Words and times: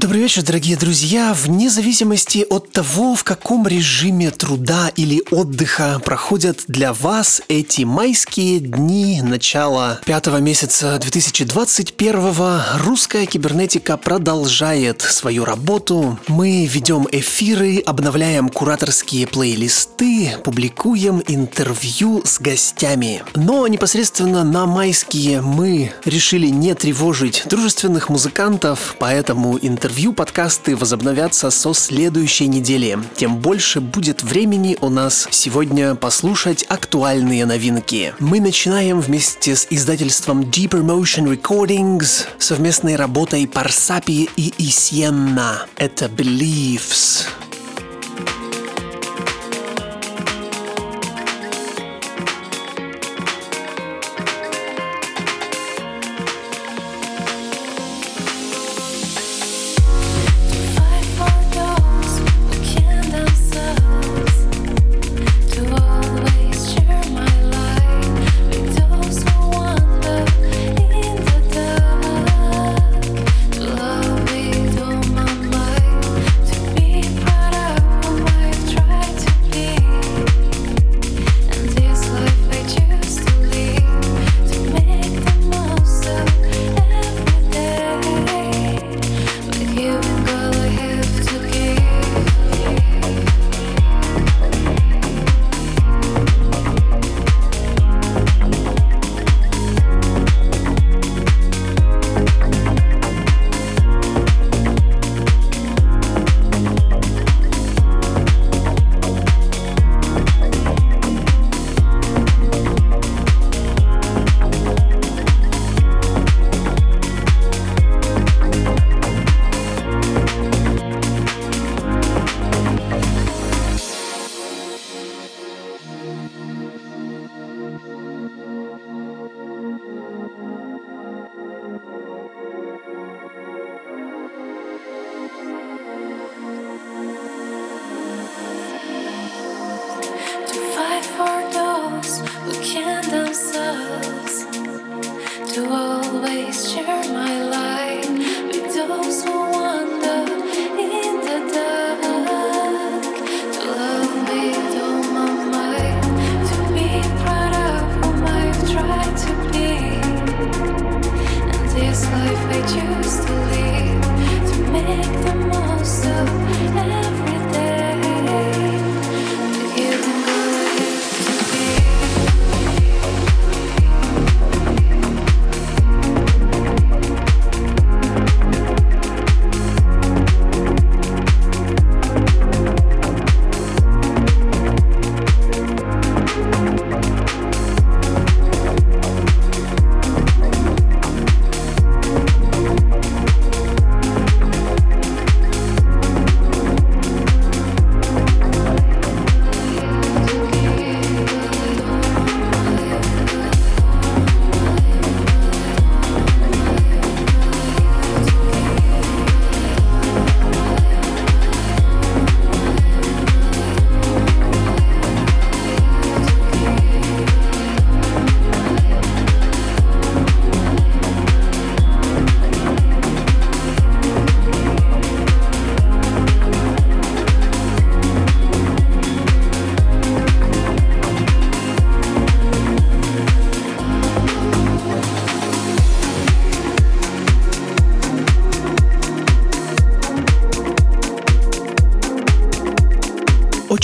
Добрый 0.00 0.20
вечер, 0.20 0.44
дорогие 0.44 0.76
друзья. 0.76 1.34
Вне 1.34 1.68
зависимости 1.68 2.46
от 2.48 2.70
того, 2.70 3.16
в 3.16 3.24
каком 3.24 3.66
режиме 3.66 4.30
труда 4.30 4.92
или 4.94 5.20
отдыха 5.32 6.00
проходят 6.04 6.60
для 6.68 6.92
вас 6.92 7.42
эти 7.48 7.82
майские 7.82 8.60
дни 8.60 9.20
начала 9.24 10.00
пятого 10.06 10.36
месяца 10.36 10.96
2021 11.00 12.60
русская 12.76 13.26
кибернетика 13.26 13.96
продолжает 13.96 15.02
свою 15.02 15.44
работу. 15.44 16.16
Мы 16.28 16.66
ведем 16.66 17.08
эфиры, 17.10 17.80
обновляем 17.80 18.50
кураторские 18.50 19.26
плейлисты, 19.26 20.36
публикуем 20.44 21.24
интервью 21.26 22.22
с 22.24 22.38
гостями. 22.38 23.24
Но 23.34 23.66
непосредственно 23.66 24.44
на 24.44 24.64
майские 24.66 25.40
мы 25.40 25.92
решили 26.04 26.46
не 26.46 26.74
тревожить 26.74 27.42
дружественных 27.46 28.10
музыкантов, 28.10 28.94
поэтому 29.00 29.58
интервью 29.60 29.87
интервью 29.88 30.12
подкасты 30.12 30.76
возобновятся 30.76 31.48
со 31.50 31.72
следующей 31.72 32.46
недели. 32.46 32.98
Тем 33.16 33.38
больше 33.38 33.80
будет 33.80 34.22
времени 34.22 34.76
у 34.82 34.90
нас 34.90 35.26
сегодня 35.30 35.94
послушать 35.94 36.62
актуальные 36.68 37.46
новинки. 37.46 38.12
Мы 38.18 38.40
начинаем 38.40 39.00
вместе 39.00 39.56
с 39.56 39.66
издательством 39.70 40.42
Deeper 40.42 40.82
Motion 40.82 41.34
Recordings 41.34 42.26
совместной 42.36 42.96
работой 42.96 43.48
Парсапи 43.48 44.28
и 44.36 44.52
Исьенна. 44.58 45.64
Это 45.76 46.04
Beliefs. 46.04 47.24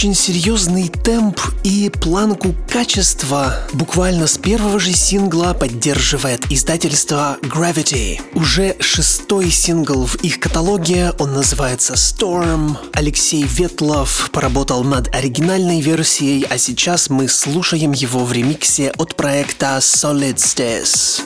Очень 0.05 0.15
серьезный 0.15 0.91
темп 0.91 1.41
и 1.63 1.89
планку 1.89 2.55
качества 2.71 3.67
буквально 3.73 4.27
с 4.27 4.37
первого 4.37 4.79
же 4.79 4.93
сингла 4.93 5.55
поддерживает 5.55 6.53
издательство 6.53 7.39
Gravity. 7.41 8.21
Уже 8.35 8.77
шестой 8.81 9.51
сингл 9.51 10.05
в 10.05 10.17
их 10.17 10.41
каталоге, 10.41 11.13
он 11.19 11.33
называется 11.33 11.95
Storm. 11.95 12.77
Алексей 12.93 13.45
Ветлов 13.45 14.29
поработал 14.31 14.85
над 14.85 15.15
оригинальной 15.15 15.81
версией, 15.81 16.45
а 16.51 16.59
сейчас 16.59 17.09
мы 17.09 17.27
слушаем 17.27 17.93
его 17.93 18.27
в 18.27 18.33
ремиксе 18.33 18.91
от 18.99 19.17
проекта 19.17 19.79
Solid 19.79 20.37
Stairs. 20.37 21.23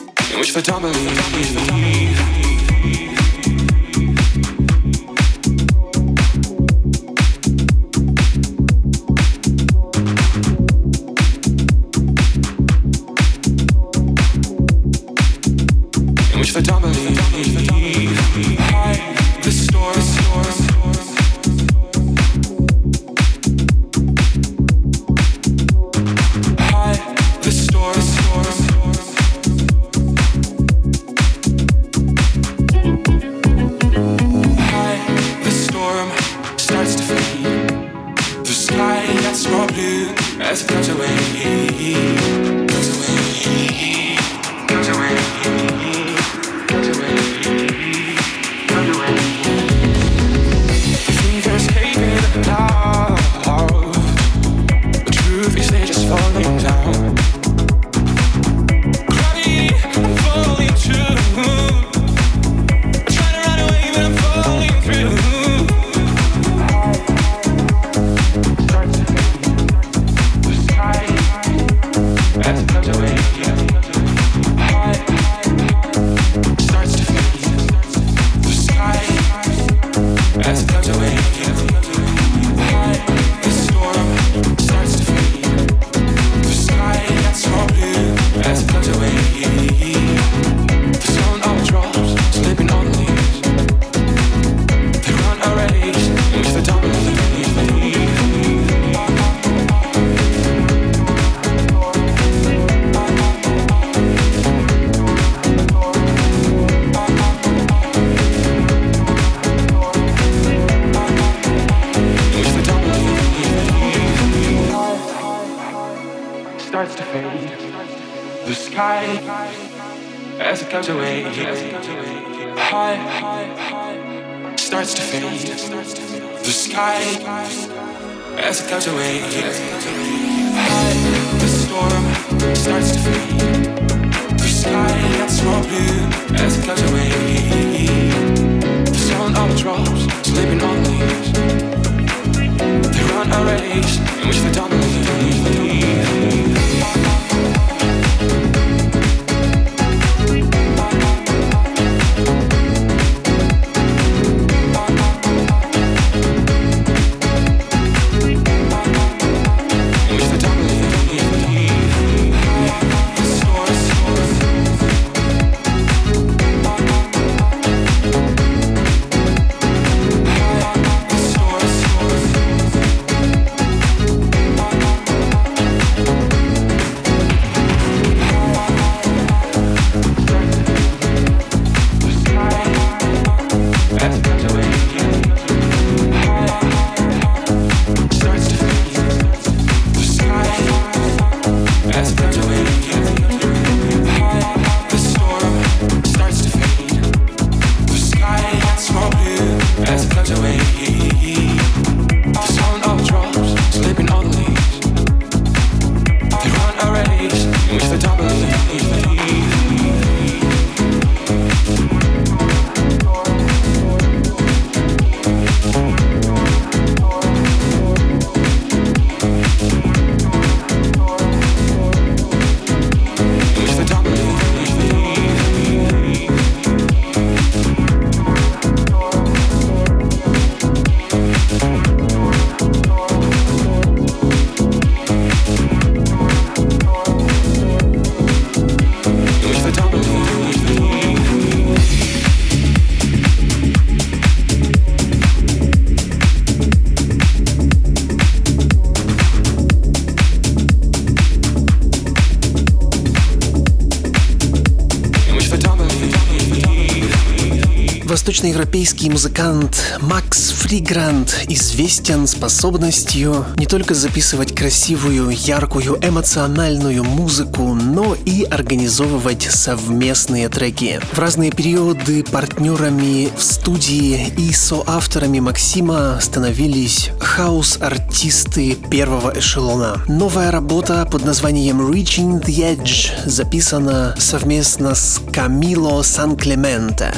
Восточноевропейский 258.39 259.09
музыкант 259.09 259.97
Макс 259.99 260.51
Фригрант 260.51 261.43
известен 261.49 262.25
способностью 262.25 263.45
не 263.57 263.65
только 263.65 263.93
записывать 263.93 264.55
красивую, 264.55 265.31
яркую, 265.31 265.99
эмоциональную 266.01 267.03
музыку, 267.03 267.73
но 267.73 268.15
и 268.15 268.43
организовывать 268.43 269.41
совместные 269.41 270.47
треки. 270.47 271.01
В 271.11 271.19
разные 271.19 271.51
периоды 271.51 272.23
партнерами 272.23 273.29
в 273.37 273.43
студии 273.43 274.31
и 274.37 274.53
соавторами 274.53 275.41
Максима 275.41 276.17
становились 276.21 277.09
хаос-артисты 277.19 278.77
первого 278.89 279.37
эшелона. 279.37 280.01
Новая 280.07 280.49
работа 280.49 281.05
под 281.11 281.25
названием 281.25 281.81
Reaching 281.81 282.41
the 282.41 282.77
Edge 282.77 283.11
записана 283.25 284.15
совместно 284.17 284.95
с 284.95 285.19
Камило 285.33 286.01
Сан-Клементе. 286.03 287.13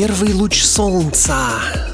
Первый 0.00 0.32
луч 0.32 0.62
солнца 0.62 1.34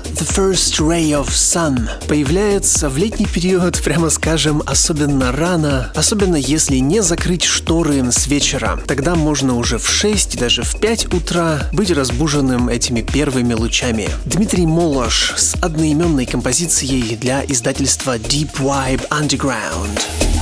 The 0.05 0.29
First 0.29 0.79
Ray 0.79 1.13
of 1.13 1.29
Sun 1.29 1.89
появляется 2.07 2.91
в 2.91 2.99
летний 2.99 3.25
период, 3.25 3.81
прямо 3.81 4.11
скажем, 4.11 4.63
особенно 4.67 5.33
рано, 5.33 5.91
особенно 5.95 6.37
если 6.37 6.77
не 6.77 7.03
закрыть 7.03 7.45
шторы 7.45 8.05
с 8.13 8.27
вечера. 8.27 8.79
Тогда 8.87 9.15
можно 9.15 9.57
уже 9.57 9.79
в 9.79 9.89
6, 9.89 10.39
даже 10.39 10.65
в 10.65 10.79
5 10.79 11.15
утра 11.15 11.71
быть 11.73 11.91
разбуженным 11.91 12.69
этими 12.69 13.01
первыми 13.01 13.55
лучами. 13.55 14.11
Дмитрий 14.27 14.67
Молош 14.67 15.33
с 15.39 15.55
одноименной 15.63 16.27
композицией 16.27 17.17
для 17.17 17.43
издательства 17.43 18.19
Deep 18.19 18.51
Vibe 18.59 19.09
Underground. 19.09 20.34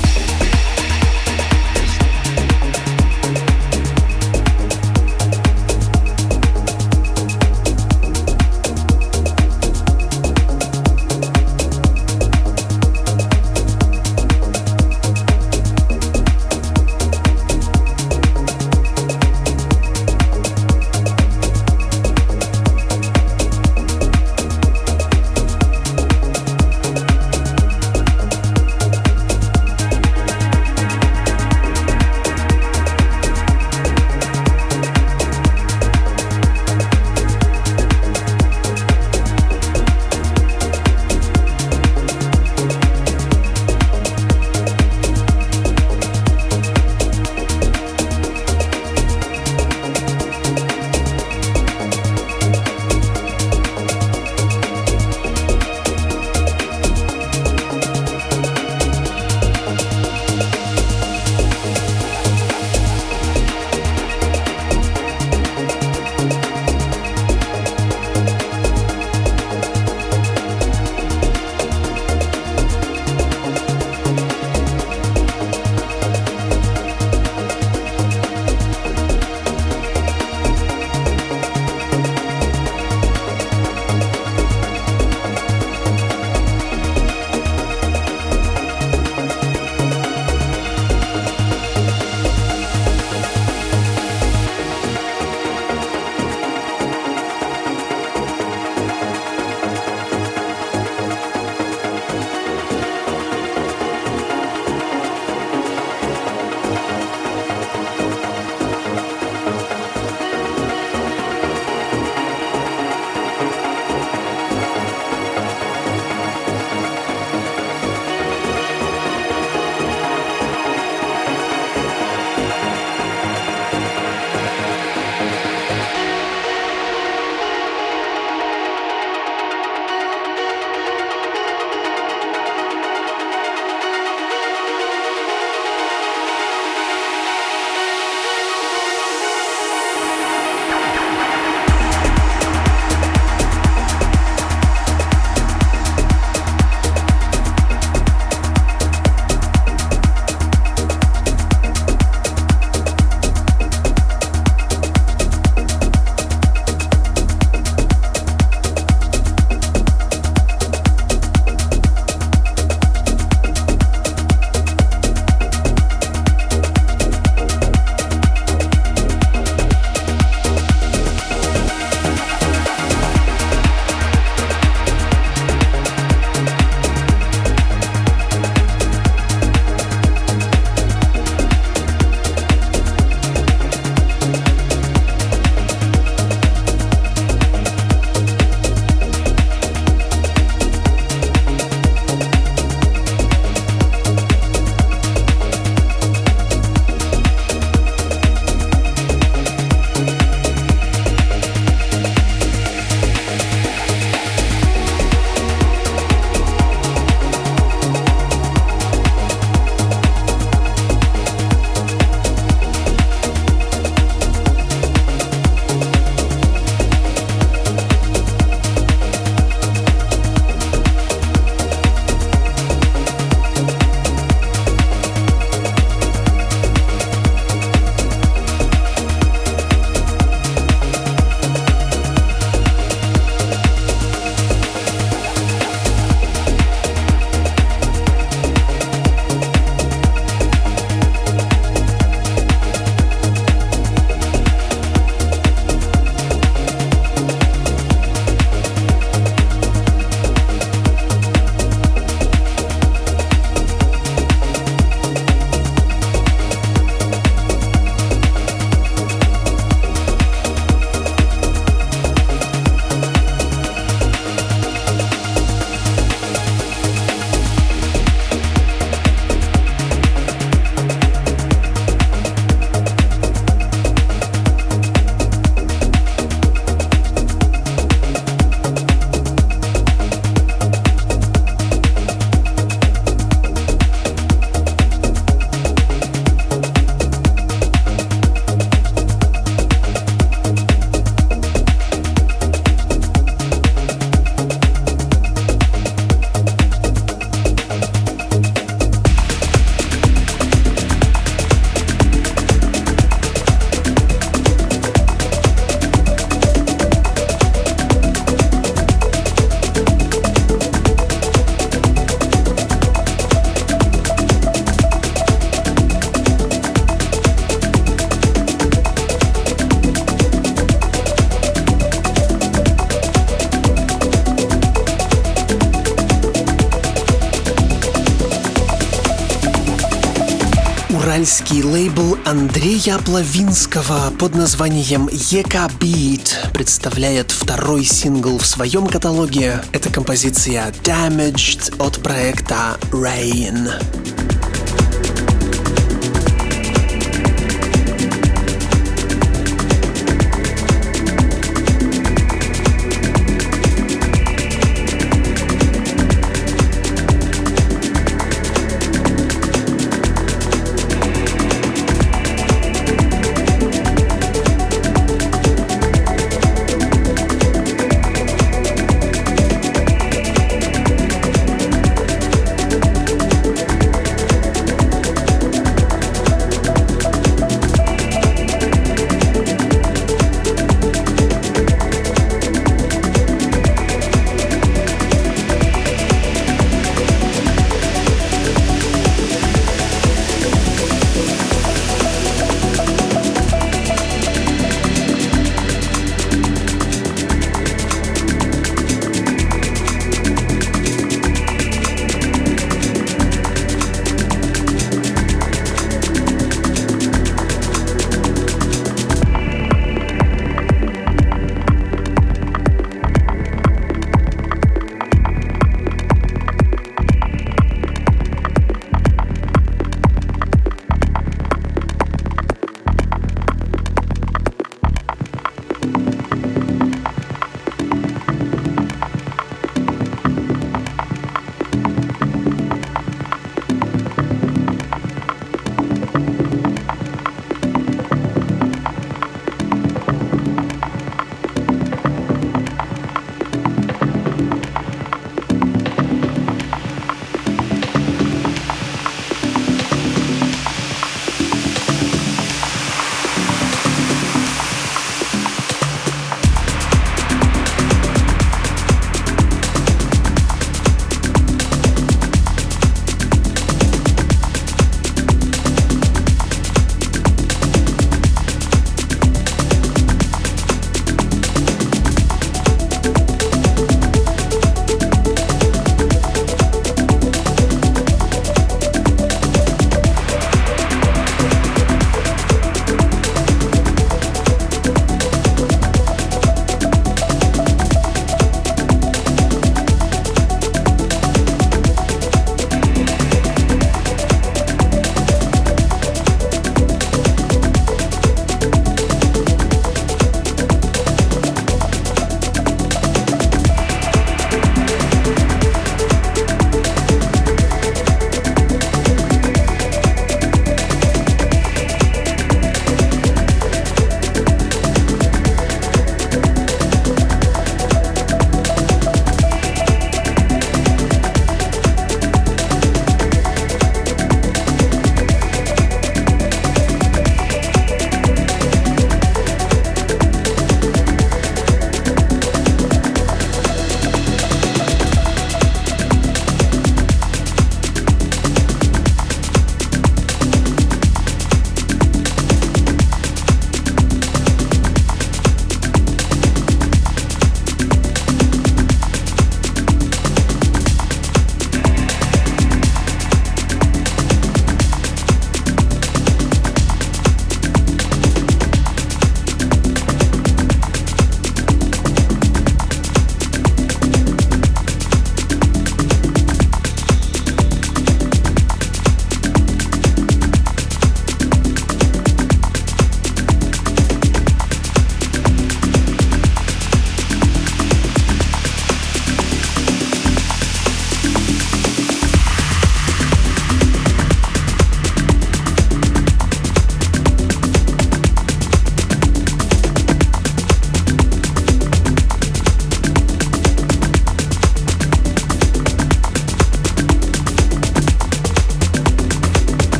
Уральский 331.22 331.62
лейбл 331.62 332.18
Андрея 332.24 332.98
Плавинского 332.98 334.10
под 334.18 334.34
названием 334.34 335.08
Ека 335.08 335.70
Beat 335.78 336.50
представляет 336.52 337.30
второй 337.30 337.84
сингл 337.84 338.38
в 338.38 338.44
своем 338.44 338.88
каталоге. 338.88 339.62
Это 339.70 339.88
композиция 339.88 340.72
Damaged 340.82 341.76
от 341.78 342.02
проекта 342.02 342.76
Rain. 342.90 344.01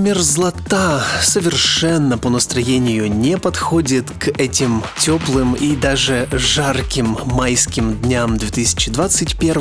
Мерзлота 0.00 1.04
совершенно 1.22 2.16
по 2.16 2.30
настроению 2.30 3.12
не 3.12 3.36
подходит 3.36 4.10
к 4.10 4.28
этим 4.28 4.82
теплым 4.98 5.54
и 5.54 5.76
даже 5.76 6.26
жарким 6.32 7.18
майским 7.26 7.96
дням 7.96 8.38
2021 8.38 9.60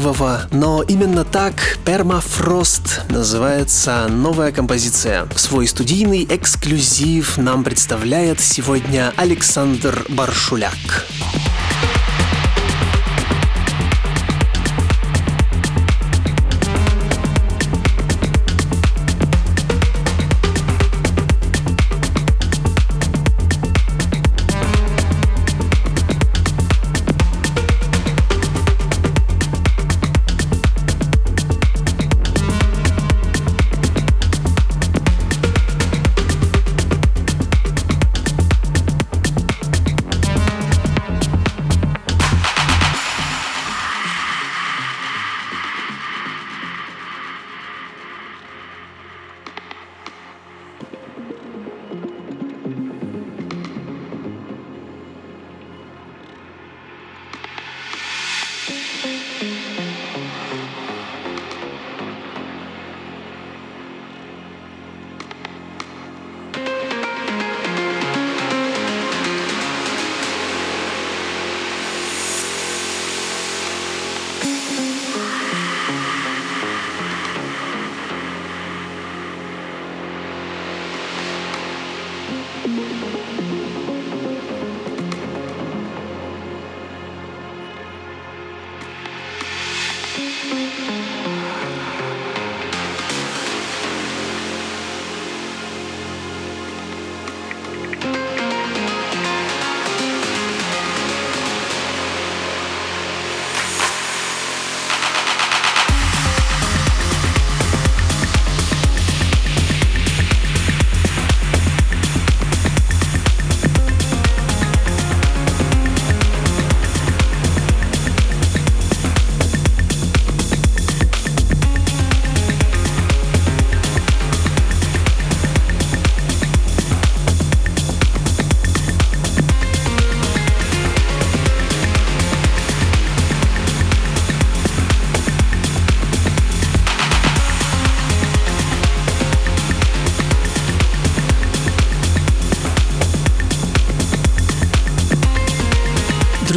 но 0.52 0.84
именно 0.84 1.26
так 1.26 1.80
Permafrost 1.86 3.12
называется 3.12 4.08
новая 4.08 4.52
композиция. 4.52 5.28
Свой 5.36 5.68
студийный 5.68 6.26
эксклюзив 6.30 7.38
нам 7.38 7.64
представляет 7.64 8.40
сегодня 8.40 9.14
Александр 9.18 10.06
Баршуляк. 10.10 11.09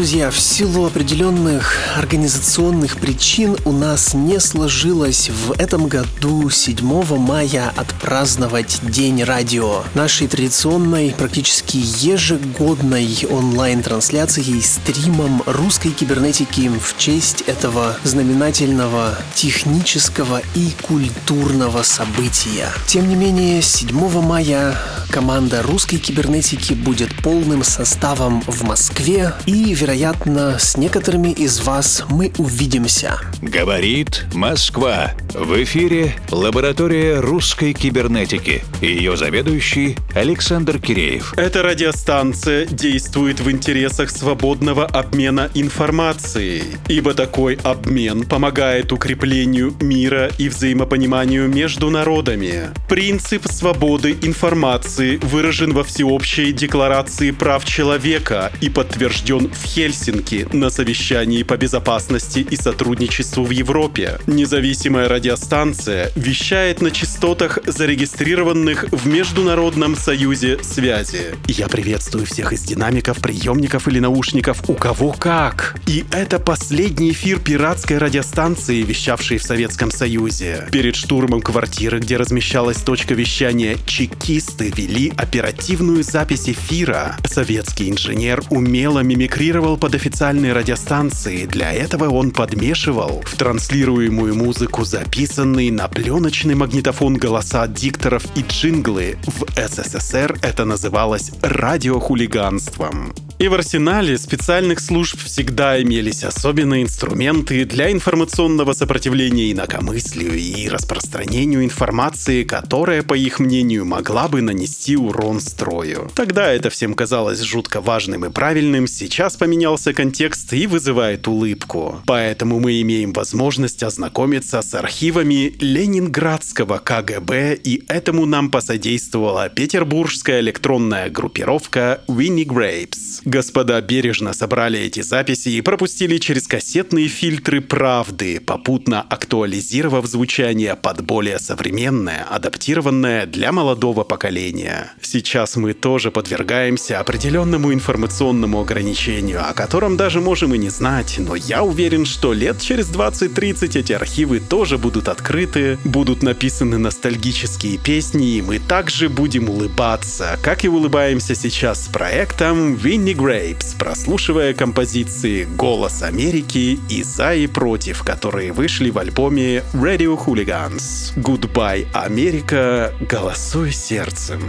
Друзья, 0.02 0.32
в 0.32 0.40
силу 0.40 0.86
определенных 0.86 1.76
организационных 1.96 2.96
причин 2.96 3.56
у 3.64 3.70
нас 3.70 4.14
не 4.14 4.40
сложилось 4.40 5.30
в 5.30 5.52
этом 5.60 5.86
году 5.86 6.50
7 6.50 6.84
мая 7.18 7.72
отпраздновать 7.76 8.80
День 8.82 9.22
радио. 9.22 9.84
Нашей 9.94 10.26
традиционной, 10.26 11.14
практически 11.16 11.76
ежегодной 11.76 13.16
онлайн-трансляцией, 13.30 14.60
стримом 14.60 15.40
русской 15.46 15.90
кибернетики 15.90 16.68
в 16.68 16.98
честь 16.98 17.42
этого 17.42 17.96
знаменательного 18.02 19.16
технического 19.36 20.42
и 20.56 20.72
культурного 20.82 21.84
события. 21.84 22.66
Тем 22.88 23.08
не 23.08 23.14
менее, 23.14 23.62
7 23.62 24.20
мая 24.20 24.76
команда 25.10 25.62
русской 25.62 25.98
кибернетики 25.98 26.72
будет 26.72 27.14
полным 27.18 27.62
составом 27.62 28.42
в 28.48 28.64
Москве 28.64 29.34
и, 29.46 29.72
вероятно, 29.72 29.91
вероятно, 29.92 30.58
с 30.58 30.78
некоторыми 30.78 31.28
из 31.28 31.60
вас 31.60 32.04
мы 32.08 32.32
увидимся. 32.38 33.18
Говорит 33.42 34.24
Москва. 34.32 35.10
В 35.34 35.62
эфире 35.64 36.14
лаборатория 36.30 37.20
русской 37.20 37.74
кибернетики. 37.74 38.64
Ее 38.80 39.18
заведующий 39.18 39.98
Александр 40.14 40.78
Киреев. 40.78 41.34
Эта 41.36 41.62
радиостанция 41.62 42.64
действует 42.64 43.40
в 43.40 43.50
интересах 43.50 44.08
свободного 44.08 44.86
обмена 44.86 45.50
информацией, 45.52 46.62
ибо 46.88 47.12
такой 47.12 47.58
обмен 47.62 48.24
помогает 48.24 48.92
укреплению 48.92 49.74
мира 49.82 50.30
и 50.38 50.48
взаимопониманию 50.48 51.48
между 51.48 51.90
народами. 51.90 52.70
Принцип 52.88 53.46
свободы 53.46 54.16
информации 54.22 55.18
выражен 55.18 55.74
во 55.74 55.84
Всеобщей 55.84 56.52
декларации 56.52 57.30
прав 57.30 57.62
человека 57.66 58.50
и 58.62 58.70
подтвержден 58.70 59.50
в 59.52 59.64
Хельсинки 59.66 59.81
Хельсинки 59.82 60.46
на 60.52 60.70
совещании 60.70 61.42
по 61.42 61.56
безопасности 61.56 62.38
и 62.38 62.54
сотрудничеству 62.54 63.42
в 63.42 63.50
Европе. 63.50 64.20
Независимая 64.28 65.08
радиостанция 65.08 66.12
вещает 66.14 66.80
на 66.80 66.92
частотах, 66.92 67.58
зарегистрированных 67.66 68.84
в 68.92 69.08
Международном 69.08 69.96
союзе 69.96 70.62
связи. 70.62 71.34
Я 71.48 71.66
приветствую 71.66 72.26
всех 72.26 72.52
из 72.52 72.62
динамиков, 72.62 73.18
приемников 73.18 73.88
или 73.88 73.98
наушников, 73.98 74.62
у 74.68 74.74
кого 74.74 75.10
как. 75.14 75.76
И 75.88 76.04
это 76.12 76.38
последний 76.38 77.10
эфир 77.10 77.40
пиратской 77.40 77.98
радиостанции, 77.98 78.82
вещавшей 78.82 79.38
в 79.38 79.42
Советском 79.42 79.90
Союзе. 79.90 80.68
Перед 80.70 80.94
штурмом 80.94 81.40
квартиры, 81.40 81.98
где 81.98 82.18
размещалась 82.18 82.76
точка 82.76 83.14
вещания, 83.14 83.76
чекисты 83.84 84.72
вели 84.76 85.12
оперативную 85.16 86.04
запись 86.04 86.48
эфира. 86.48 87.16
Советский 87.26 87.90
инженер 87.90 88.44
умело 88.50 89.00
мимикрировал 89.00 89.71
под 89.76 89.94
официальные 89.94 90.52
радиостанции. 90.52 91.46
Для 91.46 91.72
этого 91.72 92.08
он 92.08 92.30
подмешивал 92.30 93.22
в 93.24 93.36
транслируемую 93.36 94.34
музыку 94.34 94.84
записанные 94.84 95.72
на 95.72 95.88
пленочный 95.88 96.54
магнитофон 96.54 97.16
голоса 97.16 97.66
дикторов 97.66 98.24
и 98.36 98.42
джинглы. 98.42 99.16
В 99.26 99.46
СССР 99.56 100.38
это 100.42 100.64
называлось 100.64 101.32
радиохулиганством. 101.42 103.14
И 103.42 103.48
в 103.48 103.54
арсенале 103.54 104.18
специальных 104.18 104.78
служб 104.78 105.18
всегда 105.18 105.82
имелись 105.82 106.22
особенные 106.22 106.84
инструменты 106.84 107.64
для 107.64 107.90
информационного 107.90 108.72
сопротивления 108.72 109.50
инакомыслию 109.50 110.38
и 110.38 110.68
распространению 110.68 111.64
информации, 111.64 112.44
которая, 112.44 113.02
по 113.02 113.14
их 113.14 113.40
мнению, 113.40 113.84
могла 113.84 114.28
бы 114.28 114.42
нанести 114.42 114.96
урон 114.96 115.40
строю. 115.40 116.08
Тогда 116.14 116.52
это 116.52 116.70
всем 116.70 116.94
казалось 116.94 117.40
жутко 117.40 117.80
важным 117.80 118.24
и 118.24 118.30
правильным, 118.30 118.86
сейчас 118.86 119.36
поменялся 119.36 119.92
контекст 119.92 120.52
и 120.52 120.68
вызывает 120.68 121.26
улыбку. 121.26 122.00
Поэтому 122.06 122.60
мы 122.60 122.80
имеем 122.82 123.12
возможность 123.12 123.82
ознакомиться 123.82 124.62
с 124.62 124.72
архивами 124.72 125.52
Ленинградского 125.58 126.78
КГБ, 126.78 127.56
и 127.56 127.82
этому 127.88 128.24
нам 128.24 128.52
посодействовала 128.52 129.48
петербургская 129.48 130.38
электронная 130.38 131.10
группировка 131.10 132.04
Winnie 132.06 132.46
Grapes 132.46 133.31
Господа 133.32 133.80
бережно 133.80 134.34
собрали 134.34 134.78
эти 134.78 135.00
записи 135.00 135.48
и 135.48 135.62
пропустили 135.62 136.18
через 136.18 136.46
кассетные 136.46 137.08
фильтры 137.08 137.62
правды, 137.62 138.40
попутно 138.40 139.00
актуализировав 139.00 140.04
звучание 140.04 140.76
под 140.76 141.00
более 141.00 141.38
современное, 141.38 142.26
адаптированное 142.28 143.24
для 143.24 143.50
молодого 143.50 144.04
поколения. 144.04 144.92
Сейчас 145.00 145.56
мы 145.56 145.72
тоже 145.72 146.10
подвергаемся 146.10 147.00
определенному 147.00 147.72
информационному 147.72 148.60
ограничению, 148.60 149.48
о 149.48 149.54
котором 149.54 149.96
даже 149.96 150.20
можем 150.20 150.52
и 150.52 150.58
не 150.58 150.68
знать, 150.68 151.16
но 151.18 151.34
я 151.34 151.62
уверен, 151.62 152.04
что 152.04 152.34
лет 152.34 152.60
через 152.60 152.90
20-30 152.90 153.80
эти 153.80 153.92
архивы 153.94 154.40
тоже 154.40 154.76
будут 154.76 155.08
открыты, 155.08 155.78
будут 155.84 156.22
написаны 156.22 156.76
ностальгические 156.76 157.78
песни, 157.78 158.36
и 158.36 158.42
мы 158.42 158.58
также 158.58 159.08
будем 159.08 159.48
улыбаться, 159.48 160.38
как 160.42 160.66
и 160.66 160.68
улыбаемся 160.68 161.34
сейчас 161.34 161.86
с 161.86 161.88
проектом 161.88 162.74
Winnie 162.74 163.21
Grapes, 163.22 163.76
прослушивая 163.78 164.52
композиции 164.52 165.44
«Голос 165.44 166.02
Америки» 166.02 166.80
и 166.88 167.04
«За 167.04 167.34
и 167.34 167.46
против», 167.46 168.02
которые 168.02 168.52
вышли 168.52 168.90
в 168.90 168.98
альбоме 168.98 169.62
Radio 169.72 170.18
Hooligans. 170.18 171.14
Goodbye, 171.16 171.86
Америка, 171.92 172.92
голосуй 173.08 173.70
сердцем. 173.70 174.42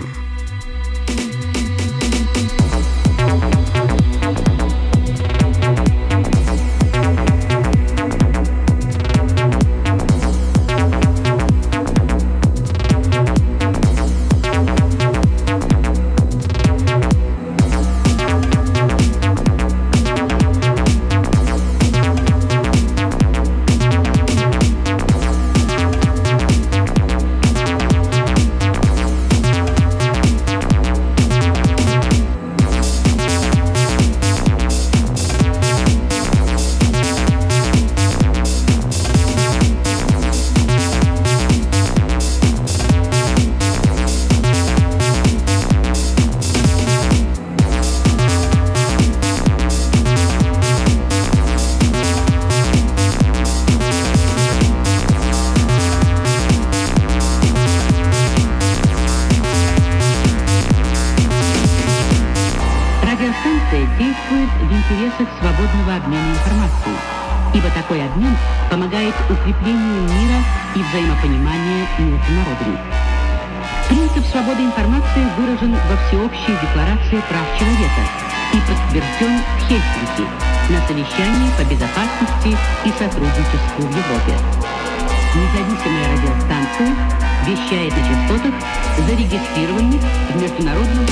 международного 90.64 91.03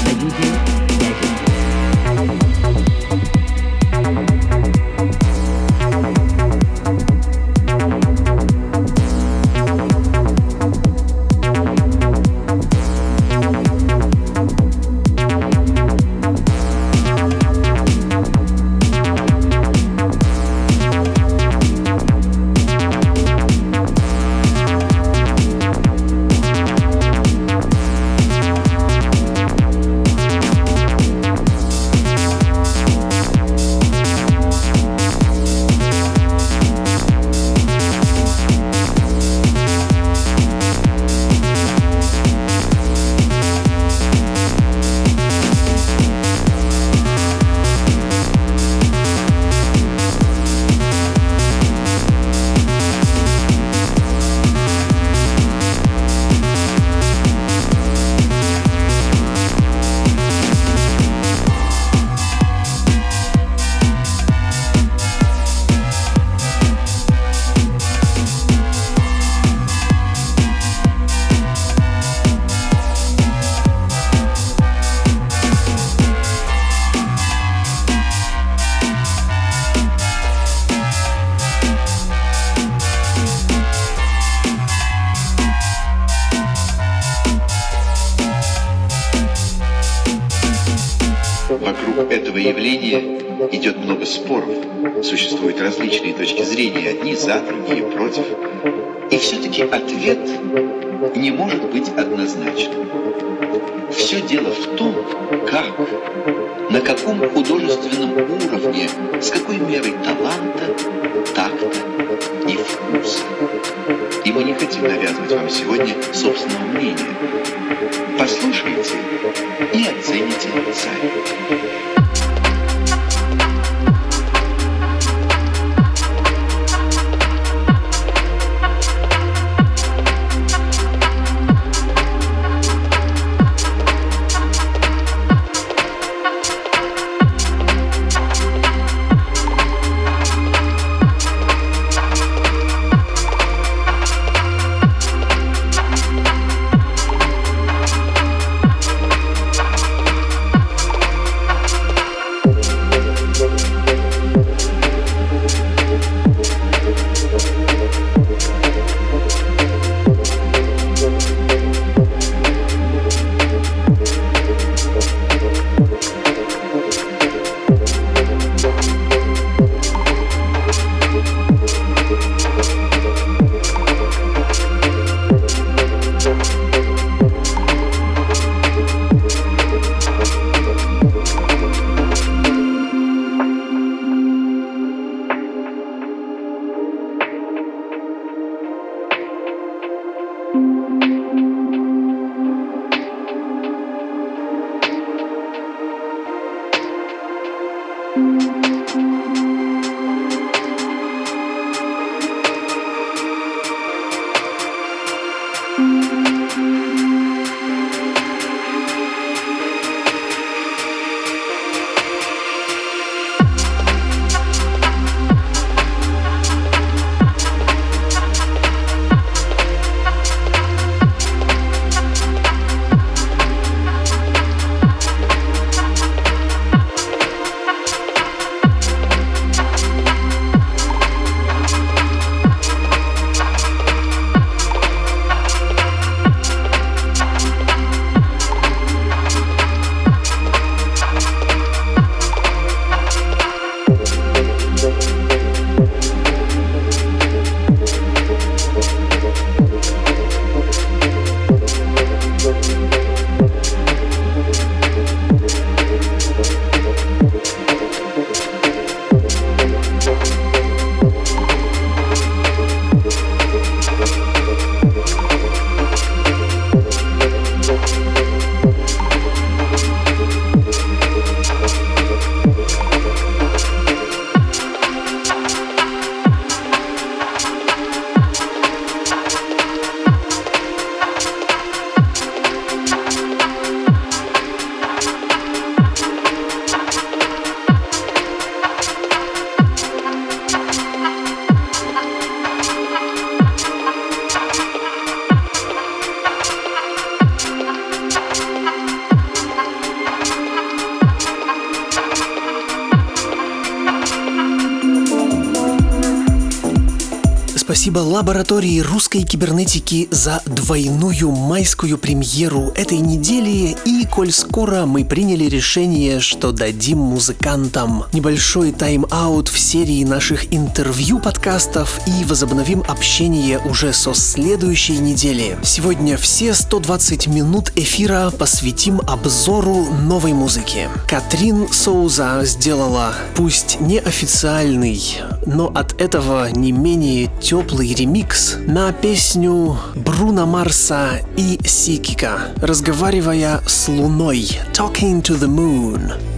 лаборатории 308.22 308.82
русской 308.82 309.24
кибернетики 309.24 310.08
за 310.12 310.44
двойную 310.46 311.32
майскую 311.32 311.98
премьеру 311.98 312.72
этой 312.76 313.00
недели. 313.00 313.76
И 313.84 314.06
коль 314.06 314.32
скоро 314.32 314.86
мы 314.86 315.04
приняли 315.04 315.46
решение, 315.46 316.20
что 316.20 316.52
дадим 316.52 317.00
музыкантам 317.00 318.04
небольшой 318.14 318.74
тайм-аут 318.74 319.48
в 319.50 319.58
серии 319.58 320.04
наших 320.04 320.54
интервью-подкастов 320.54 322.00
и 322.06 322.24
возобновим 322.26 322.84
общение 322.88 323.58
уже 323.58 323.92
со 323.92 324.14
следующей 324.14 325.00
недели. 325.00 325.58
Сегодня 325.64 326.16
все 326.16 326.54
120 326.54 327.26
минут 327.26 327.72
эфира 327.76 328.30
посвятим 328.30 329.02
обзору 329.08 329.88
новой 329.94 330.34
музыки. 330.34 330.90
Катрин 331.10 331.68
Соуза 331.72 332.42
сделала, 332.44 333.16
пусть 333.34 333.80
неофициальный, 333.80 335.02
но 335.46 335.68
от 335.68 336.00
этого 336.02 336.50
не 336.52 336.72
менее 336.72 337.30
теплый 337.40 337.94
ремикс 337.94 338.58
на 338.68 338.92
песню 338.92 339.78
Бруно 339.96 340.46
Марса 340.46 341.22
и 341.36 341.60
Сикика, 341.66 342.50
разговаривая 342.58 343.62
с 343.66 343.88
Луной, 343.88 344.60
Talking 344.74 345.22
to 345.22 345.38
the 345.40 345.48
Moon. 345.48 346.31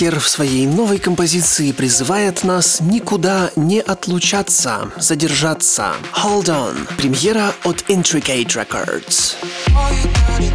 Паркер 0.00 0.18
в 0.18 0.28
своей 0.30 0.66
новой 0.66 0.98
композиции 0.98 1.72
призывает 1.72 2.42
нас 2.42 2.80
никуда 2.80 3.50
не 3.54 3.80
отлучаться, 3.80 4.90
задержаться. 4.96 5.92
Hold 6.14 6.46
On. 6.46 6.96
Премьера 6.96 7.52
от 7.64 7.82
Intricate 7.90 8.46
Records. 8.46 9.34
All 9.74 10.49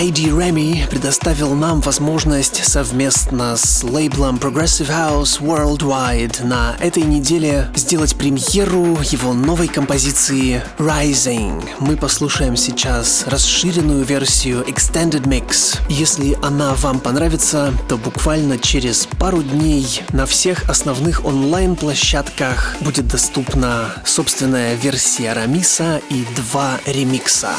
ID 0.00 0.30
Remy 0.30 0.88
предоставил 0.88 1.54
нам 1.54 1.82
возможность 1.82 2.64
совместно 2.64 3.54
с 3.58 3.84
лейблом 3.84 4.36
Progressive 4.36 4.88
House 4.88 5.42
Worldwide 5.42 6.42
на 6.42 6.74
этой 6.80 7.02
неделе 7.02 7.70
сделать 7.76 8.16
премьеру 8.16 8.98
его 9.02 9.34
новой 9.34 9.68
композиции 9.68 10.62
Rising. 10.78 11.62
Мы 11.80 11.98
послушаем 11.98 12.56
сейчас 12.56 13.24
расширенную 13.26 14.02
версию 14.02 14.64
Extended 14.66 15.24
Mix. 15.24 15.78
Если 15.90 16.34
она 16.42 16.72
вам 16.76 16.98
понравится, 16.98 17.70
то 17.90 17.98
буквально 17.98 18.58
через 18.58 19.06
пару 19.18 19.42
дней 19.42 20.00
на 20.14 20.24
всех 20.24 20.70
основных 20.70 21.26
онлайн-площадках 21.26 22.76
будет 22.80 23.06
доступна 23.06 23.92
собственная 24.06 24.76
версия 24.76 25.34
Рамиса 25.34 26.00
и 26.08 26.24
два 26.36 26.78
ремикса. 26.86 27.50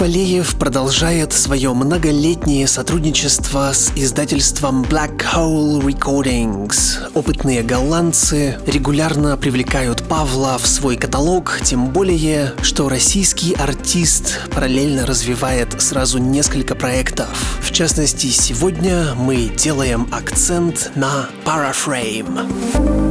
Валеев 0.00 0.54
продолжает 0.54 1.34
свое 1.34 1.74
многолетнее 1.74 2.66
сотрудничество 2.66 3.70
с 3.74 3.92
издательством 3.94 4.82
Black 4.82 5.22
Hole 5.34 5.82
Recordings. 5.82 7.10
Опытные 7.12 7.62
голландцы 7.62 8.58
регулярно 8.66 9.36
привлекают 9.36 10.02
Павла 10.08 10.56
в 10.56 10.66
свой 10.66 10.96
каталог, 10.96 11.60
тем 11.64 11.88
более, 11.88 12.54
что 12.62 12.88
российский 12.88 13.52
артист 13.52 14.40
параллельно 14.54 15.04
развивает 15.04 15.78
сразу 15.82 16.16
несколько 16.16 16.74
проектов. 16.74 17.60
В 17.60 17.70
частности, 17.70 18.28
сегодня 18.28 19.14
мы 19.14 19.50
делаем 19.54 20.08
акцент 20.12 20.92
на 20.94 21.28
Paraframe. 21.44 23.09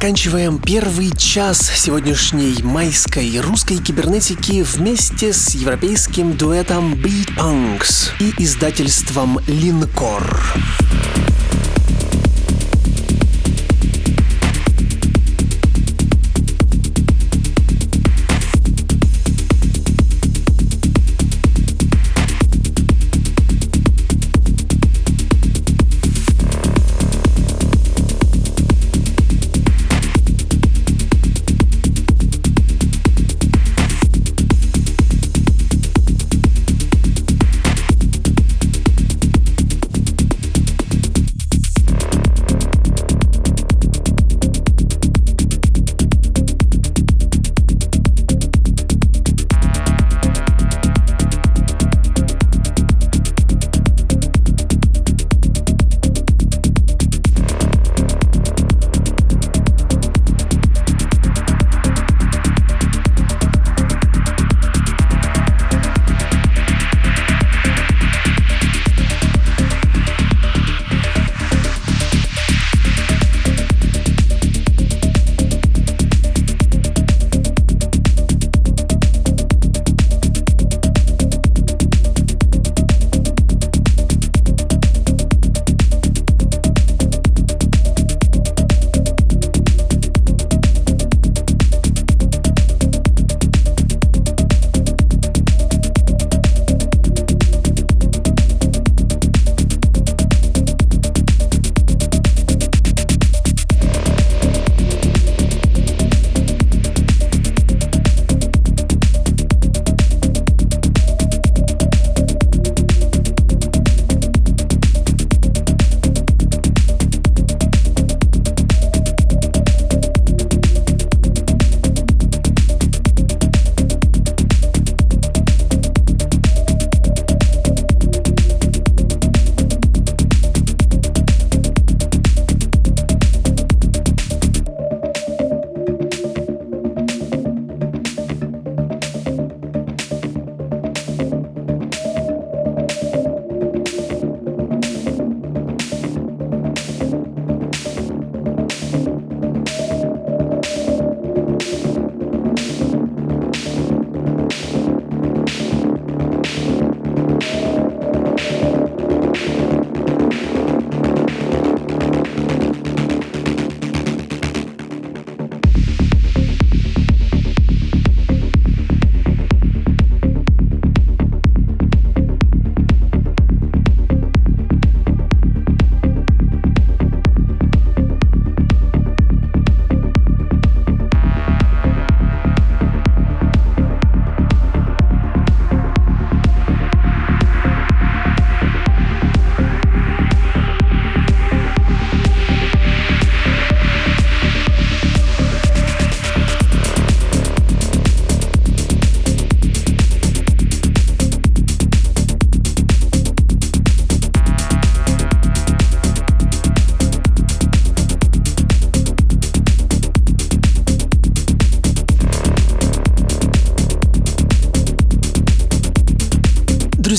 Заканчиваем 0.00 0.58
первый 0.58 1.14
час 1.14 1.70
сегодняшней 1.74 2.62
майской 2.62 3.38
русской 3.40 3.76
кибернетики 3.76 4.62
вместе 4.62 5.34
с 5.34 5.50
европейским 5.50 6.38
дуэтом 6.38 6.94
Beat 6.94 7.36
Punks 7.36 8.12
и 8.18 8.32
издательством 8.42 9.38
Линкор. 9.46 10.40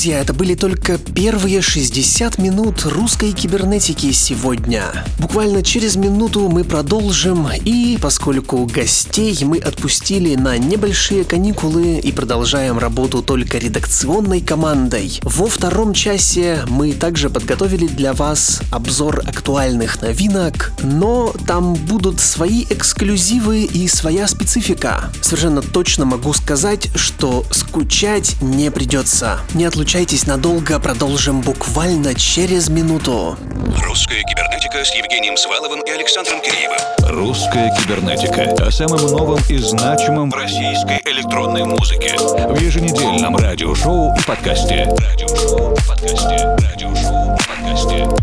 Друзья, 0.02 0.20
это 0.20 0.34
были 0.34 0.56
только 0.56 0.98
первые 0.98 1.62
60 1.62 2.40
минут 2.40 2.86
русской 2.86 3.34
кибернетики 3.34 4.12
сегодня. 4.14 4.84
Буквально 5.20 5.62
через 5.62 5.96
минуту 5.96 6.50
мы 6.50 6.64
продолжим, 6.64 7.48
и 7.64 8.00
поскольку 8.02 8.66
гостей 8.66 9.38
мы 9.44 9.60
отпустили 9.60 10.34
на 10.34 10.58
небольшие 10.58 11.24
каникулы 11.24 12.00
и 12.00 12.12
продолжаем 12.12 12.80
работу 12.80 13.22
только 13.22 13.60
редакционной 13.60 14.42
командой, 14.42 15.20
во 15.22 15.46
втором 15.46 15.94
часе 15.94 16.64
мы 16.68 16.94
также 16.94 17.30
подготовили 17.30 17.86
для 17.86 18.14
вас 18.14 18.62
обзор 18.72 19.22
актуальных 19.28 20.02
новинок, 20.02 20.74
но 20.82 21.32
там 21.46 21.76
будут 21.76 22.20
свои 22.20 22.64
эксклюзивы 22.72 23.66
и 23.66 23.88
своя 23.88 24.28
специфика. 24.28 25.12
Совершенно 25.22 25.62
точно 25.62 26.06
могу 26.06 26.34
сказать, 26.34 26.90
что 26.96 27.46
скучать 27.72 28.36
не 28.42 28.70
придется. 28.70 29.40
Не 29.54 29.64
отлучайтесь 29.64 30.28
надолго, 30.28 30.78
продолжим 30.78 31.40
буквально 31.40 32.14
через 32.14 32.68
минуту. 32.68 33.38
Русская 33.82 34.22
кибернетика 34.24 34.84
с 34.84 34.94
Евгением 34.94 35.38
Сваловым 35.38 35.80
и 35.84 35.90
Александром 35.90 36.42
Киреевым. 36.42 36.78
Русская 37.08 37.74
кибернетика 37.78 38.62
о 38.62 38.72
самом 38.72 39.00
новом 39.08 39.40
и 39.48 39.58
значимом 39.58 40.32
в 40.32 40.36
российской 40.36 41.00
электронной 41.06 41.64
музыке 41.64 42.18
в 42.18 42.60
еженедельном 42.60 43.38
радиошоу 43.38 44.18
и 44.18 44.22
подкасте. 44.24 44.94
Радиошоу 44.98 45.72
и 45.72 45.88
подкасте. 45.88 46.58
Радиошоу 46.74 47.36
и 47.36 47.48
подкасте. 47.48 48.21